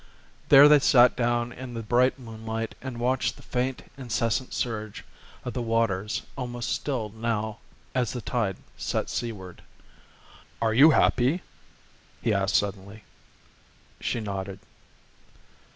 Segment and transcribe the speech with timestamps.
[0.49, 5.05] There they sat down in the bright moonlight and watched the faint incessant surge
[5.45, 7.59] of the waters almost stilled now
[7.93, 9.61] as the tide set seaward.
[10.59, 11.43] "Are you happy?"
[12.19, 13.03] he asked suddenly.
[13.99, 14.57] She nodded.